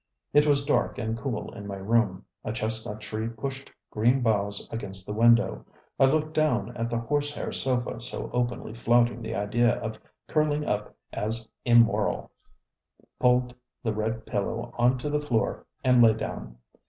It 0.33 0.47
was 0.47 0.65
dark 0.65 0.97
and 0.97 1.15
cool 1.15 1.53
in 1.53 1.67
my 1.67 1.75
room. 1.75 2.25
A 2.43 2.51
chestnut 2.51 3.01
tree 3.01 3.27
pushed 3.29 3.71
green 3.91 4.21
boughs 4.21 4.67
against 4.71 5.05
the 5.05 5.13
window. 5.13 5.63
I 5.99 6.05
looked 6.05 6.33
down 6.33 6.75
at 6.75 6.89
the 6.89 6.97
horsehair 6.97 7.51
sofa 7.51 8.01
so 8.01 8.31
openly 8.33 8.73
flouting 8.73 9.21
the 9.21 9.35
idea 9.35 9.75
of 9.79 9.99
curling 10.27 10.65
up 10.65 10.95
as 11.13 11.47
immoral, 11.65 12.31
pulled 13.19 13.53
the 13.83 13.93
red 13.93 14.25
pillow 14.25 14.73
on 14.75 14.97
to 14.97 15.09
the 15.11 15.21
floor 15.21 15.67
and 15.83 16.01
lay 16.01 16.15
down. 16.15 16.57